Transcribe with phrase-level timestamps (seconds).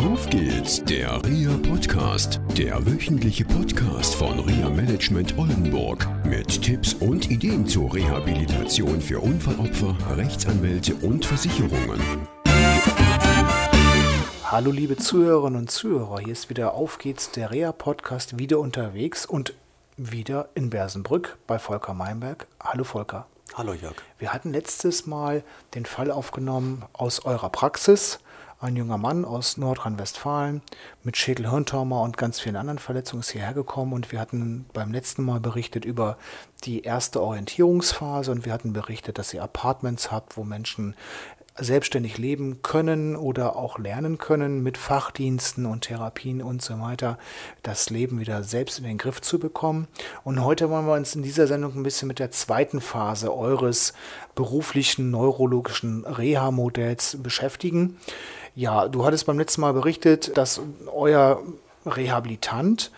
[0.00, 7.30] Auf geht's, der RIA Podcast, der wöchentliche Podcast von RIA Management Oldenburg mit Tipps und
[7.30, 12.00] Ideen zur Rehabilitation für Unfallopfer, Rechtsanwälte und Versicherungen.
[14.44, 19.26] Hallo liebe Zuhörerinnen und Zuhörer, hier ist wieder Auf geht's, der REA Podcast, wieder unterwegs
[19.26, 19.52] und
[19.98, 22.46] wieder in Bersenbrück bei Volker Meinberg.
[22.58, 23.26] Hallo Volker.
[23.60, 23.96] Hallo Jörg.
[24.18, 25.42] Wir hatten letztes Mal
[25.74, 28.18] den Fall aufgenommen aus eurer Praxis.
[28.58, 30.62] Ein junger Mann aus Nordrhein-Westfalen
[31.02, 35.24] mit Schädelhirntrauma und ganz vielen anderen Verletzungen ist hierher gekommen und wir hatten beim letzten
[35.24, 36.16] Mal berichtet über
[36.64, 40.96] die erste Orientierungsphase und wir hatten berichtet, dass ihr Apartments habt, wo Menschen
[41.56, 47.18] selbstständig leben können oder auch lernen können mit Fachdiensten und Therapien und so weiter,
[47.62, 49.88] das Leben wieder selbst in den Griff zu bekommen.
[50.24, 53.92] Und heute wollen wir uns in dieser Sendung ein bisschen mit der zweiten Phase eures
[54.34, 57.98] beruflichen neurologischen Reha-Modells beschäftigen.
[58.54, 60.60] Ja, du hattest beim letzten Mal berichtet, dass
[60.92, 61.42] euer
[61.86, 62.90] Rehabilitant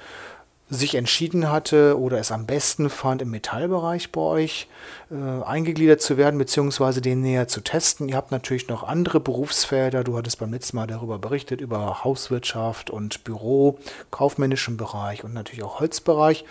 [0.73, 4.69] sich entschieden hatte oder es am besten fand, im Metallbereich bei euch
[5.13, 8.09] eingegliedert zu werden, beziehungsweise den näher zu testen.
[8.09, 10.05] Ihr habt natürlich noch andere Berufsfelder.
[10.05, 13.79] Du hattest beim letzten Mal darüber berichtet, über Hauswirtschaft und Büro,
[14.11, 16.45] kaufmännischen Bereich und natürlich auch Holzbereich.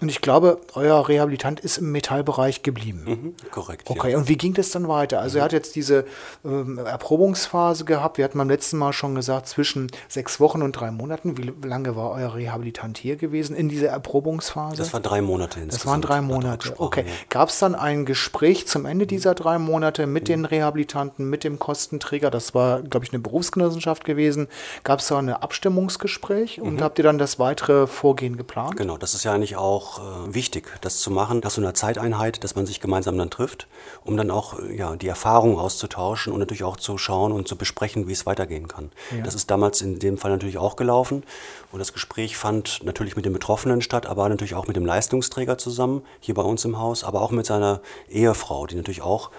[0.00, 3.02] Und ich glaube, euer Rehabilitant ist im Metallbereich geblieben.
[3.04, 3.90] Mhm, korrekt.
[3.90, 4.18] Okay, ja.
[4.18, 5.20] und wie ging das dann weiter?
[5.20, 5.40] Also, mhm.
[5.40, 6.04] er hat jetzt diese
[6.44, 8.18] ähm, Erprobungsphase gehabt.
[8.18, 11.36] Wir hatten beim letzten Mal schon gesagt, zwischen sechs Wochen und drei Monaten.
[11.36, 14.76] Wie lange war euer Rehabilitant hier gewesen in dieser Erprobungsphase?
[14.76, 15.74] Das waren drei Monate insgesamt.
[15.74, 16.74] Das waren drei Monate.
[16.78, 17.04] Okay.
[17.06, 17.12] Ja.
[17.28, 21.58] Gab es dann ein Gespräch zum Ende dieser drei Monate mit den Rehabilitanten, mit dem
[21.58, 22.30] Kostenträger.
[22.30, 24.48] Das war, glaube ich, eine Berufsgenossenschaft gewesen.
[24.82, 26.82] Gab es da ein Abstimmungsgespräch und mhm.
[26.82, 28.78] habt ihr dann das weitere Vorgehen geplant?
[28.78, 32.42] Genau, das ist ja eigentlich auch äh, wichtig, das zu machen, nach so einer Zeiteinheit,
[32.42, 33.68] dass man sich gemeinsam dann trifft,
[34.04, 37.56] um dann auch äh, ja, die Erfahrungen auszutauschen und natürlich auch zu schauen und zu
[37.56, 38.90] besprechen, wie es weitergehen kann.
[39.14, 39.22] Ja.
[39.22, 41.24] Das ist damals in dem Fall natürlich auch gelaufen
[41.72, 45.58] und das Gespräch fand natürlich mit den Betroffenen statt, aber natürlich auch mit dem Leistungsträger
[45.58, 49.30] zusammen, hier bei uns im Haus, aber auch mit seiner Ehefrau, die natürlich auch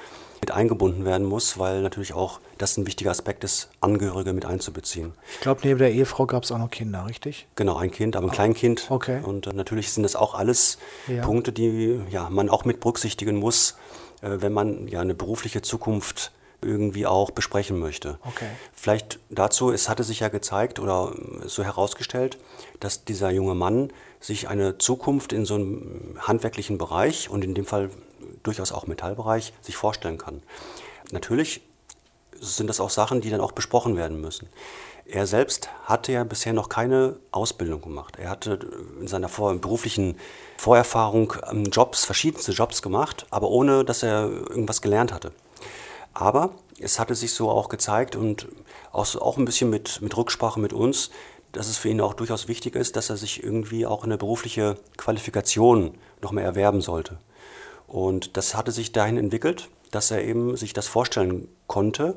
[0.42, 5.14] mit eingebunden werden muss, weil natürlich auch das ein wichtiger Aspekt ist, Angehörige mit einzubeziehen.
[5.34, 7.48] Ich glaube, neben der Ehefrau gab es auch noch Kinder, richtig?
[7.56, 8.88] Genau, ein Kind, aber ein oh, Kleinkind.
[8.90, 9.22] Okay.
[9.22, 10.78] Und äh, natürlich sind das auch alles
[11.08, 11.24] ja.
[11.24, 13.78] Punkte, die ja, man auch mit berücksichtigen muss,
[14.22, 16.32] äh, wenn man ja eine berufliche Zukunft
[16.62, 18.20] irgendwie auch besprechen möchte.
[18.26, 18.50] Okay.
[18.74, 21.14] Vielleicht dazu, es hatte sich ja gezeigt oder
[21.46, 22.38] so herausgestellt,
[22.82, 27.66] dass dieser junge Mann sich eine Zukunft in so einem handwerklichen Bereich und in dem
[27.66, 27.90] Fall
[28.44, 30.42] durchaus auch Metallbereich sich vorstellen kann.
[31.12, 31.62] Natürlich
[32.40, 34.48] sind das auch Sachen, die dann auch besprochen werden müssen.
[35.06, 38.18] Er selbst hatte ja bisher noch keine Ausbildung gemacht.
[38.20, 38.60] Er hatte
[39.02, 40.18] in seiner beruflichen
[40.58, 45.32] Vorerfahrung ähm, Jobs, verschiedenste Jobs gemacht, aber ohne, dass er irgendwas gelernt hatte.
[46.14, 48.48] Aber es hatte sich so auch gezeigt und
[48.92, 51.10] auch, auch ein bisschen mit, mit Rücksprache mit uns,
[51.52, 54.78] dass es für ihn auch durchaus wichtig ist, dass er sich irgendwie auch eine berufliche
[54.98, 57.18] Qualifikation noch mehr erwerben sollte.
[57.90, 62.16] Und das hatte sich dahin entwickelt, dass er eben sich das vorstellen konnte,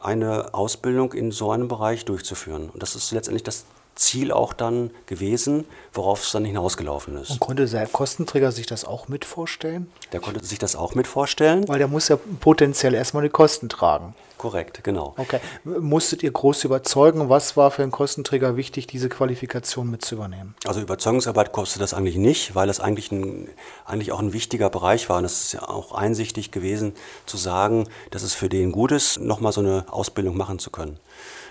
[0.00, 2.68] eine Ausbildung in so einem Bereich durchzuführen.
[2.70, 3.64] Und das ist letztendlich das
[3.96, 7.30] Ziel auch dann gewesen, worauf es dann hinausgelaufen ist.
[7.30, 9.90] Und konnte der Kostenträger sich das auch mit vorstellen?
[10.12, 11.66] Der konnte sich das auch mit vorstellen.
[11.66, 14.14] Weil der muss ja potenziell erstmal die Kosten tragen.
[14.36, 15.14] Korrekt, genau.
[15.16, 15.40] Okay.
[15.64, 17.30] Musstet ihr groß überzeugen?
[17.30, 20.54] Was war für einen Kostenträger wichtig, diese Qualifikation mit zu übernehmen?
[20.66, 23.48] Also Überzeugungsarbeit kostet das eigentlich nicht, weil das eigentlich, ein,
[23.86, 25.18] eigentlich auch ein wichtiger Bereich war.
[25.18, 26.92] Und es ist ja auch einsichtig gewesen
[27.24, 30.98] zu sagen, dass es für den gut ist, nochmal so eine Ausbildung machen zu können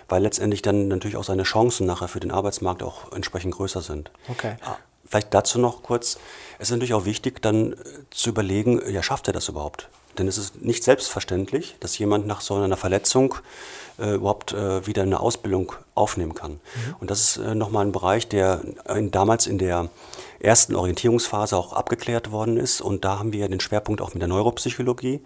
[0.08, 4.12] weil letztendlich dann natürlich auch seine Chancen nachher für den Arbeitsmarkt auch entsprechend größer sind.
[4.30, 4.56] Okay.
[5.08, 6.18] Vielleicht dazu noch kurz,
[6.58, 7.76] es ist natürlich auch wichtig, dann äh,
[8.10, 9.88] zu überlegen, ja, schafft er das überhaupt?
[10.18, 13.36] Denn es ist nicht selbstverständlich, dass jemand nach so einer Verletzung
[14.00, 16.54] äh, überhaupt äh, wieder eine Ausbildung aufnehmen kann.
[16.54, 16.96] Mhm.
[17.00, 18.62] Und das ist äh, nochmal ein Bereich, der
[18.94, 19.90] in, damals in der
[20.40, 22.82] ersten Orientierungsphase auch abgeklärt worden ist.
[22.82, 25.22] Und da haben wir den Schwerpunkt auch mit der Neuropsychologie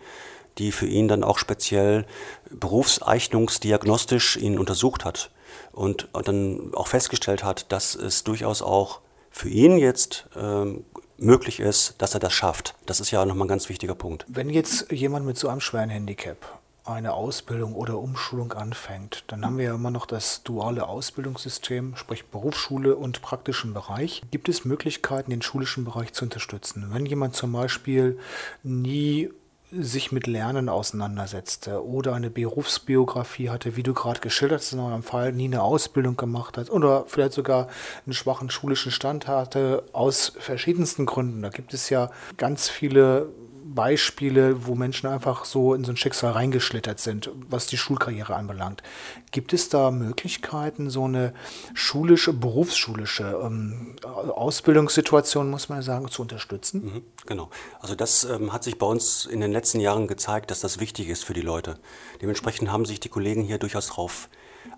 [0.59, 2.05] die für ihn dann auch speziell
[2.51, 5.31] berufseignungsdiagnostisch ihn untersucht hat
[5.71, 9.01] und dann auch festgestellt hat, dass es durchaus auch
[9.31, 10.83] für ihn jetzt ähm,
[11.17, 12.75] möglich ist, dass er das schafft.
[12.85, 14.25] Das ist ja nochmal ein ganz wichtiger Punkt.
[14.27, 19.57] Wenn jetzt jemand mit so einem schweren Handicap eine Ausbildung oder Umschulung anfängt, dann haben
[19.57, 24.23] wir ja immer noch das duale Ausbildungssystem, sprich Berufsschule und praktischen Bereich.
[24.31, 26.87] Gibt es Möglichkeiten, den schulischen Bereich zu unterstützen?
[26.91, 28.17] Wenn jemand zum Beispiel
[28.63, 29.29] nie
[29.71, 35.03] sich mit Lernen auseinandersetzte oder eine Berufsbiografie hatte, wie du gerade geschildert hast in eurem
[35.03, 37.67] Fall, nie eine Ausbildung gemacht hat oder vielleicht sogar
[38.05, 41.41] einen schwachen schulischen Stand hatte, aus verschiedensten Gründen.
[41.41, 43.29] Da gibt es ja ganz viele
[43.73, 48.83] Beispiele, wo Menschen einfach so in so ein Schicksal reingeschlittert sind, was die Schulkarriere anbelangt.
[49.31, 51.33] Gibt es da Möglichkeiten, so eine
[51.73, 56.83] schulische, berufsschulische ähm, Ausbildungssituation, muss man sagen, zu unterstützen?
[56.83, 57.49] Mhm, genau.
[57.79, 61.09] Also das ähm, hat sich bei uns in den letzten Jahren gezeigt, dass das wichtig
[61.09, 61.77] ist für die Leute.
[62.21, 64.29] Dementsprechend haben sich die Kollegen hier durchaus darauf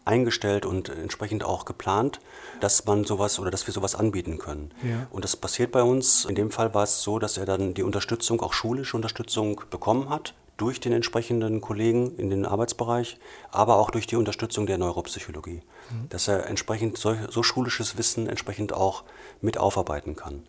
[0.06, 2.20] eingestellt und entsprechend auch geplant,
[2.60, 4.72] dass man sowas oder dass wir sowas anbieten können.
[4.84, 5.08] Ja.
[5.12, 6.26] Und das passiert bei uns.
[6.26, 10.10] In dem Fall war es so, dass er dann die Unterstützung, auch schulische Unterstützung bekommen
[10.10, 13.18] hat durch den entsprechenden Kollegen in den Arbeitsbereich,
[13.50, 16.10] aber auch durch die Unterstützung der Neuropsychologie, mhm.
[16.10, 19.04] dass er entsprechend so, so schulisches Wissen entsprechend auch
[19.42, 20.44] mit aufarbeiten kann.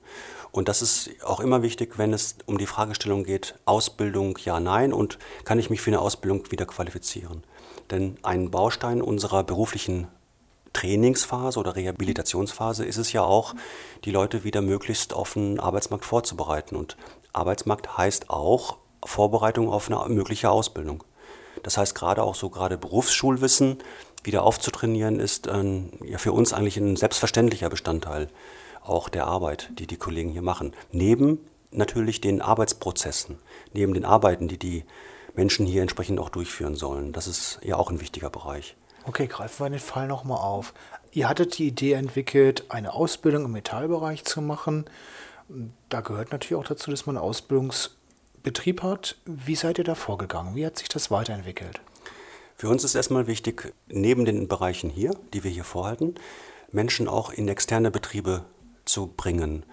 [0.50, 4.93] Und das ist auch immer wichtig, wenn es um die Fragestellung geht, Ausbildung ja, nein
[4.93, 7.43] und kann ich mich für eine Ausbildung wieder qualifizieren.
[7.93, 10.09] Denn ein Baustein unserer beruflichen
[10.73, 13.55] Trainingsphase oder Rehabilitationsphase ist es ja auch,
[14.05, 16.75] die Leute wieder möglichst auf den Arbeitsmarkt vorzubereiten.
[16.75, 16.97] Und
[17.35, 21.05] Arbeitsmarkt heißt auch Vorbereitung auf eine mögliche Ausbildung.
[21.62, 23.77] Das heißt, gerade auch so gerade Berufsschulwissen
[24.25, 28.29] wieder aufzutrainieren, ist äh, ja für uns eigentlich ein selbstverständlicher Bestandteil
[28.83, 30.73] auch der Arbeit, die die Kollegen hier machen.
[30.93, 31.41] Neben
[31.71, 33.38] natürlich den Arbeitsprozessen,
[33.75, 34.85] neben den Arbeiten, die die
[35.34, 37.12] Menschen hier entsprechend auch durchführen sollen.
[37.12, 38.76] Das ist ja auch ein wichtiger Bereich.
[39.05, 40.75] Okay, greifen wir den Fall nochmal auf.
[41.12, 44.84] Ihr hattet die Idee entwickelt, eine Ausbildung im Metallbereich zu machen.
[45.88, 49.17] Da gehört natürlich auch dazu, dass man einen Ausbildungsbetrieb hat.
[49.26, 50.55] Wie seid ihr da vorgegangen?
[50.55, 51.81] Wie hat sich das weiterentwickelt?
[52.56, 56.14] Für uns ist erstmal wichtig, neben den Bereichen hier, die wir hier vorhalten,
[56.70, 58.44] Menschen auch in externe Betriebe
[58.85, 59.64] zu bringen.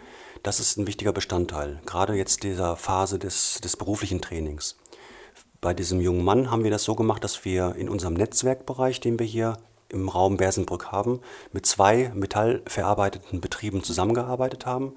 [0.42, 4.78] Das ist ein wichtiger Bestandteil, gerade jetzt dieser Phase des, des beruflichen Trainings.
[5.62, 9.20] Bei diesem jungen Mann haben wir das so gemacht, dass wir in unserem Netzwerkbereich, den
[9.20, 9.58] wir hier
[9.90, 11.20] im Raum Bersenbrück haben,
[11.52, 14.94] mit zwei metallverarbeitenden Betrieben zusammengearbeitet haben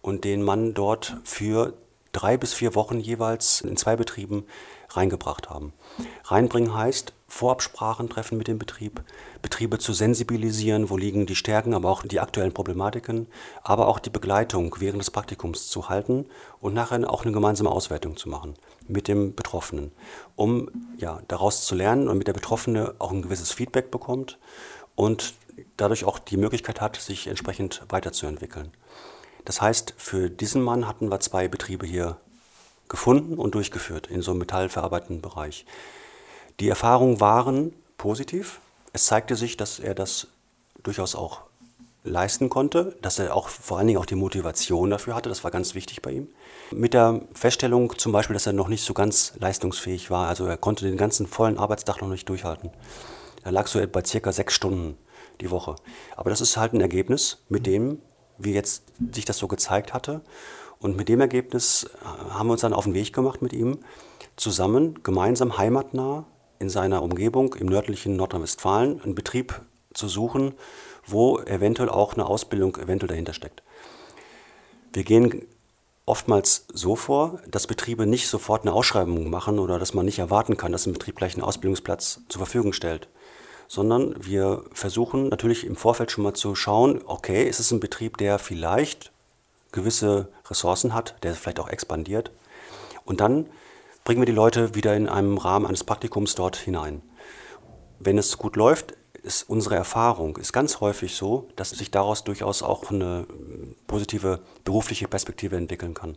[0.00, 1.74] und den Mann dort für
[2.16, 4.46] drei bis vier Wochen jeweils in zwei Betrieben
[4.88, 5.72] reingebracht haben.
[6.24, 9.02] Reinbringen heißt, Vorabsprachen treffen mit dem Betrieb,
[9.42, 13.26] Betriebe zu sensibilisieren, wo liegen die Stärken, aber auch die aktuellen Problematiken,
[13.62, 16.26] aber auch die Begleitung während des Praktikums zu halten
[16.60, 18.54] und nachher auch eine gemeinsame Auswertung zu machen
[18.88, 19.92] mit dem Betroffenen,
[20.36, 24.38] um ja, daraus zu lernen und mit der Betroffene auch ein gewisses Feedback bekommt
[24.94, 25.34] und
[25.76, 28.70] dadurch auch die Möglichkeit hat, sich entsprechend weiterzuentwickeln.
[29.46, 32.18] Das heißt, für diesen Mann hatten wir zwei Betriebe hier
[32.88, 35.64] gefunden und durchgeführt in so einem metallverarbeitenden Bereich.
[36.60, 38.60] Die Erfahrungen waren positiv.
[38.92, 40.26] Es zeigte sich, dass er das
[40.82, 41.42] durchaus auch
[42.02, 45.50] leisten konnte, dass er auch vor allen Dingen auch die Motivation dafür hatte, das war
[45.50, 46.28] ganz wichtig bei ihm.
[46.70, 50.56] Mit der Feststellung zum Beispiel, dass er noch nicht so ganz leistungsfähig war, also er
[50.56, 52.70] konnte den ganzen vollen Arbeitstag noch nicht durchhalten.
[53.44, 54.96] Er lag so bei circa sechs Stunden
[55.40, 55.76] die Woche.
[56.16, 58.00] Aber das ist halt ein Ergebnis, mit dem,
[58.38, 60.20] wie jetzt sich das so gezeigt hatte.
[60.78, 63.78] Und mit dem Ergebnis äh, haben wir uns dann auf den Weg gemacht mit ihm,
[64.36, 66.24] zusammen, gemeinsam heimatnah
[66.58, 69.60] in seiner Umgebung im nördlichen Nordrhein-Westfalen einen Betrieb
[69.94, 70.54] zu suchen,
[71.06, 73.62] wo eventuell auch eine Ausbildung eventuell dahinter steckt.
[74.92, 75.46] Wir gehen
[76.06, 80.56] oftmals so vor, dass Betriebe nicht sofort eine Ausschreibung machen oder dass man nicht erwarten
[80.56, 83.08] kann, dass ein Betrieb gleich einen Ausbildungsplatz zur Verfügung stellt,
[83.68, 88.16] sondern wir versuchen natürlich im Vorfeld schon mal zu schauen, okay, ist es ein Betrieb,
[88.18, 89.12] der vielleicht
[89.72, 92.30] gewisse Ressourcen hat, der vielleicht auch expandiert
[93.04, 93.46] und dann
[94.04, 97.02] bringen wir die Leute wieder in einem Rahmen eines Praktikums dort hinein.
[97.98, 98.94] Wenn es gut läuft,
[99.26, 103.26] ist unsere Erfahrung ist ganz häufig so, dass sich daraus durchaus auch eine
[103.88, 106.16] positive berufliche Perspektive entwickeln kann.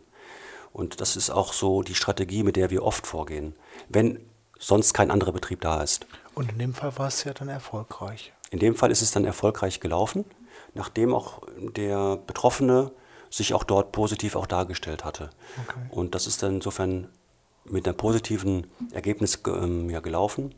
[0.72, 3.56] Und das ist auch so die Strategie, mit der wir oft vorgehen,
[3.88, 4.20] wenn
[4.60, 6.06] sonst kein anderer Betrieb da ist.
[6.34, 8.32] Und in dem Fall war es ja dann erfolgreich.
[8.50, 10.24] In dem Fall ist es dann erfolgreich gelaufen,
[10.74, 12.92] nachdem auch der Betroffene
[13.30, 15.30] sich auch dort positiv auch dargestellt hatte.
[15.66, 15.80] Okay.
[15.90, 17.08] Und das ist dann insofern
[17.64, 20.54] mit einem positiven Ergebnis ähm, ja, gelaufen.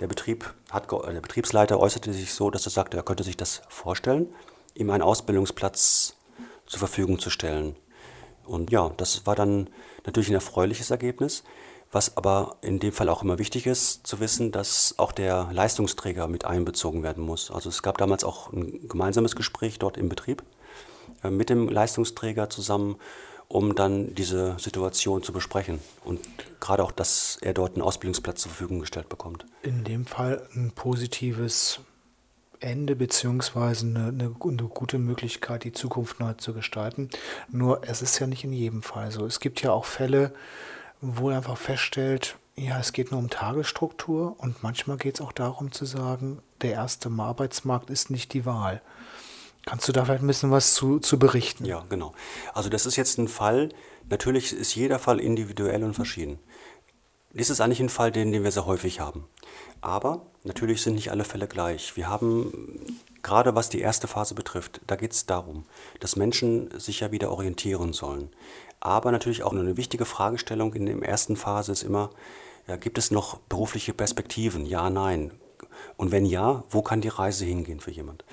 [0.00, 3.62] Der, Betrieb hat, der Betriebsleiter äußerte sich so, dass er sagte, er könnte sich das
[3.68, 4.32] vorstellen,
[4.74, 6.16] ihm einen Ausbildungsplatz
[6.66, 7.76] zur Verfügung zu stellen.
[8.44, 9.68] Und ja, das war dann
[10.04, 11.44] natürlich ein erfreuliches Ergebnis.
[11.92, 16.26] Was aber in dem Fall auch immer wichtig ist, zu wissen, dass auch der Leistungsträger
[16.26, 17.50] mit einbezogen werden muss.
[17.50, 20.42] Also es gab damals auch ein gemeinsames Gespräch dort im Betrieb
[21.22, 22.96] äh, mit dem Leistungsträger zusammen,
[23.46, 26.20] um dann diese Situation zu besprechen und
[26.58, 29.44] gerade auch, dass er dort einen Ausbildungsplatz zur Verfügung gestellt bekommt.
[29.62, 31.80] In dem Fall ein positives
[32.60, 37.10] Ende beziehungsweise eine, eine, eine, gute Möglichkeit, die Zukunft neu zu gestalten.
[37.50, 39.26] Nur es ist ja nicht in jedem Fall so.
[39.26, 40.32] Es gibt ja auch Fälle,
[41.02, 45.32] wo er einfach feststellt, ja, es geht nur um Tagesstruktur und manchmal geht es auch
[45.32, 48.80] darum zu sagen, der erste Arbeitsmarkt ist nicht die Wahl.
[49.66, 51.64] Kannst du da vielleicht ein bisschen was zu, zu berichten?
[51.64, 52.12] Ja, genau.
[52.54, 53.70] Also das ist jetzt ein Fall,
[54.08, 56.38] natürlich ist jeder Fall individuell und verschieden.
[57.32, 59.24] Dies ist eigentlich ein Fall, den, den wir sehr häufig haben.
[59.80, 61.96] Aber natürlich sind nicht alle Fälle gleich.
[61.96, 65.64] Wir haben, gerade was die erste Phase betrifft, da geht es darum,
[66.00, 68.30] dass Menschen sich ja wieder orientieren sollen.
[68.84, 72.10] Aber natürlich auch eine wichtige Fragestellung in der ersten Phase ist immer,
[72.66, 74.66] ja, gibt es noch berufliche Perspektiven?
[74.66, 75.30] Ja, nein.
[75.96, 78.24] Und wenn ja, wo kann die Reise hingehen für jemand?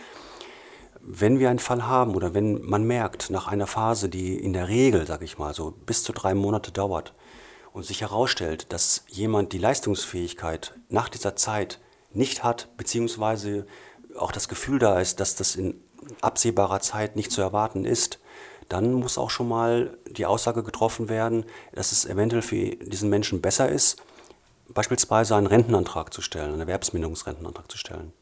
[1.01, 4.67] Wenn wir einen Fall haben oder wenn man merkt, nach einer Phase, die in der
[4.67, 7.13] Regel, sage ich mal, so bis zu drei Monate dauert
[7.71, 11.79] und sich herausstellt, dass jemand die Leistungsfähigkeit nach dieser Zeit
[12.11, 13.67] nicht hat, beziehungsweise
[14.17, 15.79] auch das Gefühl da ist, dass das in
[16.21, 18.19] absehbarer Zeit nicht zu erwarten ist,
[18.69, 23.41] dann muss auch schon mal die Aussage getroffen werden, dass es eventuell für diesen Menschen
[23.41, 24.01] besser ist,
[24.69, 28.13] beispielsweise einen Rentenantrag zu stellen, einen Erwerbsminderungsrentenantrag zu stellen.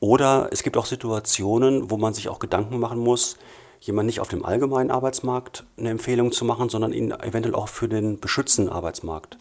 [0.00, 3.36] Oder es gibt auch Situationen, wo man sich auch Gedanken machen muss,
[3.80, 7.88] jemand nicht auf dem allgemeinen Arbeitsmarkt eine Empfehlung zu machen, sondern ihn eventuell auch für
[7.88, 9.38] den beschützten Arbeitsmarkt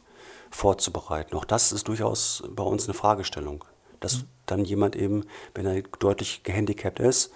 [0.51, 1.35] vorzubereiten.
[1.35, 3.65] Auch das ist durchaus bei uns eine Fragestellung,
[3.99, 4.23] dass mhm.
[4.45, 5.25] dann jemand eben,
[5.55, 7.31] wenn er deutlich gehandicapt ist,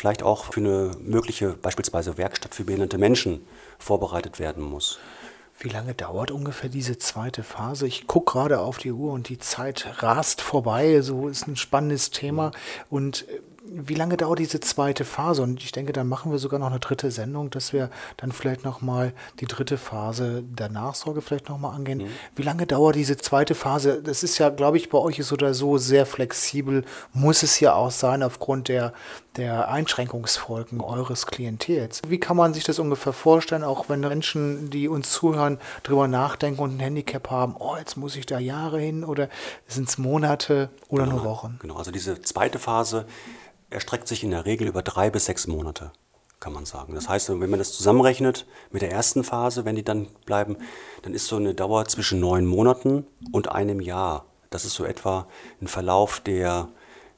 [0.00, 3.44] vielleicht auch für eine mögliche beispielsweise Werkstatt für behinderte Menschen
[3.78, 4.98] vorbereitet werden muss.
[5.58, 7.86] Wie lange dauert ungefähr diese zweite Phase?
[7.86, 11.02] Ich gucke gerade auf die Uhr und die Zeit rast vorbei.
[11.02, 12.50] So ist ein spannendes Thema.
[12.88, 13.40] Und äh,
[13.72, 15.42] wie lange dauert diese zweite Phase?
[15.42, 18.64] Und ich denke, dann machen wir sogar noch eine dritte Sendung, dass wir dann vielleicht
[18.64, 21.98] nochmal die dritte Phase der Nachsorge vielleicht nochmal angehen.
[21.98, 22.08] Mhm.
[22.34, 24.02] Wie lange dauert diese zweite Phase?
[24.02, 27.74] Das ist ja, glaube ich, bei euch ist oder so sehr flexibel, muss es ja
[27.74, 28.92] auch sein aufgrund der,
[29.36, 32.02] der Einschränkungsfolgen eures Klientels.
[32.08, 36.60] Wie kann man sich das ungefähr vorstellen, auch wenn Menschen, die uns zuhören, darüber nachdenken
[36.60, 39.28] und ein Handicap haben, oh, jetzt muss ich da Jahre hin oder
[39.68, 41.58] sind es Monate oder genau, nur Wochen?
[41.62, 43.06] Genau, also diese zweite Phase
[43.70, 45.92] erstreckt sich in der Regel über drei bis sechs Monate,
[46.40, 46.94] kann man sagen.
[46.94, 50.56] Das heißt, wenn man das zusammenrechnet mit der ersten Phase, wenn die dann bleiben,
[51.02, 54.26] dann ist so eine Dauer zwischen neun Monaten und einem Jahr.
[54.50, 55.28] Das ist so etwa
[55.60, 56.68] ein Verlauf, der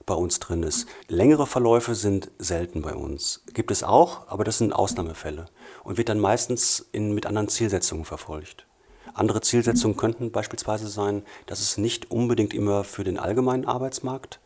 [0.05, 0.87] bei uns drin ist.
[1.09, 3.45] Längere Verläufe sind selten bei uns.
[3.55, 5.47] Gibt es auch, aber das sind Ausnahmefälle
[5.85, 8.67] und wird dann meistens in, mit anderen Zielsetzungen verfolgt.
[9.15, 14.41] Andere Zielsetzungen könnten beispielsweise sein, dass es nicht unbedingt immer für den allgemeinen Arbeitsmarkt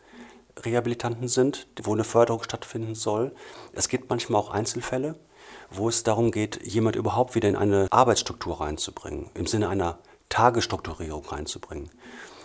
[0.65, 3.33] Rehabilitanten sind, wo eine Förderung stattfinden soll.
[3.73, 5.17] Es gibt manchmal auch Einzelfälle,
[5.71, 9.99] wo es darum geht, jemand überhaupt wieder in eine Arbeitsstruktur reinzubringen, im Sinne einer
[10.29, 11.91] Tagesstrukturierung reinzubringen.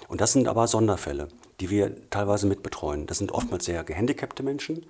[0.07, 3.07] Und das sind aber Sonderfälle, die wir teilweise mitbetreuen.
[3.07, 4.85] Das sind oftmals sehr gehandicapte Menschen,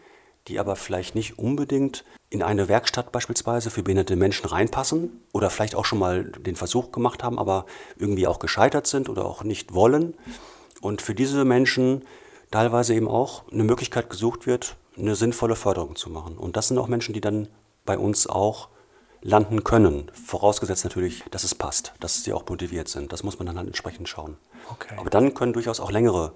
[0.47, 5.75] die aber vielleicht nicht unbedingt in eine Werkstatt beispielsweise für behinderte Menschen reinpassen oder vielleicht
[5.75, 7.65] auch schon mal den Versuch gemacht haben, aber
[7.97, 10.15] irgendwie auch gescheitert sind oder auch nicht wollen.
[10.81, 12.03] Und für diese Menschen
[12.51, 16.37] teilweise eben auch eine Möglichkeit gesucht wird, eine sinnvolle Förderung zu machen.
[16.37, 17.47] Und das sind auch Menschen, die dann
[17.85, 18.69] bei uns auch
[19.21, 20.11] landen können.
[20.13, 23.13] Vorausgesetzt natürlich, dass es passt, dass sie auch motiviert sind.
[23.13, 24.37] Das muss man dann halt entsprechend schauen.
[24.69, 24.95] Okay.
[24.97, 26.33] Aber dann können durchaus auch längere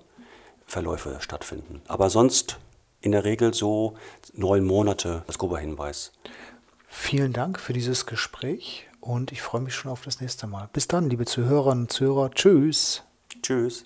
[0.65, 1.81] Verläufe stattfinden.
[1.88, 2.60] Aber sonst
[3.01, 3.95] in der Regel so
[4.34, 6.12] neun Monate als grober Hinweis.
[6.88, 10.69] Vielen Dank für dieses Gespräch und ich freue mich schon auf das nächste Mal.
[10.74, 12.31] Bis dann, liebe Zuhörerinnen und Zuhörer.
[12.31, 13.03] Tschüss.
[13.41, 13.86] Tschüss.